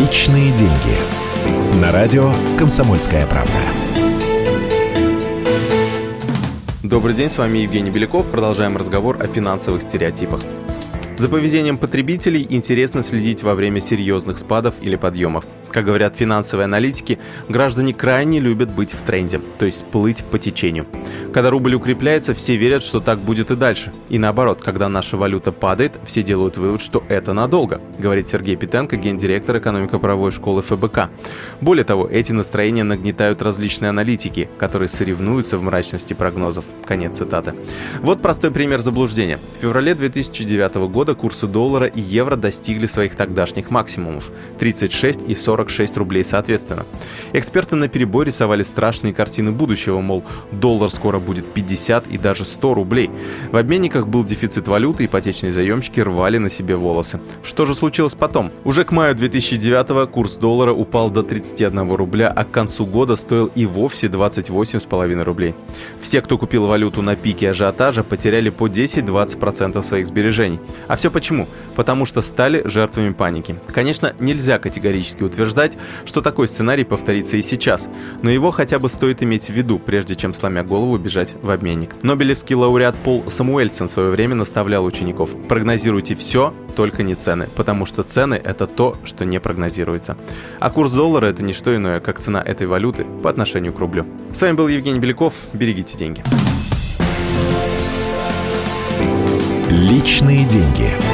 [0.00, 1.78] Личные деньги.
[1.78, 3.52] На радио «Комсомольская правда».
[6.82, 8.24] Добрый день, с вами Евгений Беляков.
[8.30, 10.40] Продолжаем разговор о финансовых стереотипах.
[11.18, 15.44] За поведением потребителей интересно следить во время серьезных спадов или подъемов.
[15.70, 17.18] Как говорят финансовые аналитики,
[17.48, 20.86] граждане крайне любят быть в тренде, то есть плыть по течению.
[21.32, 23.92] Когда рубль укрепляется, все верят, что так будет и дальше.
[24.08, 28.96] И наоборот, когда наша валюта падает, все делают вывод, что это надолго, говорит Сергей Питенко,
[28.96, 31.08] гендиректор экономико-правовой школы ФБК.
[31.60, 36.64] Более того, эти настроения нагнетают различные аналитики, которые соревнуются в мрачности прогнозов.
[36.84, 37.54] Конец цитаты.
[38.00, 39.38] Вот простой пример заблуждения.
[39.58, 45.59] В феврале 2009 года курсы доллара и евро достигли своих тогдашних максимумов– 36 и 40
[45.60, 46.84] 46 рублей соответственно.
[47.32, 52.74] Эксперты на перебой рисовали страшные картины будущего, мол, доллар скоро будет 50 и даже 100
[52.74, 53.10] рублей.
[53.52, 57.20] В обменниках был дефицит валюты, ипотечные заемщики рвали на себе волосы.
[57.44, 58.50] Что же случилось потом?
[58.64, 63.50] Уже к маю 2009 курс доллара упал до 31 рубля, а к концу года стоил
[63.54, 65.54] и вовсе 28,5 рублей.
[66.00, 70.60] Все, кто купил валюту на пике ажиотажа, потеряли по 10-20% своих сбережений.
[70.88, 71.46] А все почему?
[71.76, 73.56] Потому что стали жертвами паники.
[73.72, 75.72] Конечно, нельзя категорически утверждать, утверждать,
[76.04, 77.88] что такой сценарий повторится и сейчас,
[78.22, 81.94] но его хотя бы стоит иметь в виду, прежде чем сломя голову бежать в обменник.
[82.02, 87.86] Нобелевский лауреат Пол Самуэльсон в свое время наставлял учеников «Прогнозируйте все, только не цены, потому
[87.86, 90.16] что цены– это то, что не прогнозируется.
[90.60, 94.06] А курс доллара– это не что иное, как цена этой валюты по отношению к рублю.
[94.32, 95.34] С вами был Евгений Беляков.
[95.52, 96.22] Берегите деньги.
[99.70, 101.09] Личные деньги.